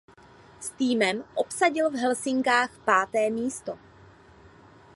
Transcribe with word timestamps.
S 0.59 0.69
týmem 0.69 1.23
obsadil 1.35 1.89
v 1.91 1.95
Helsinkách 1.95 2.77
páté 2.85 3.29
místo. 3.29 3.79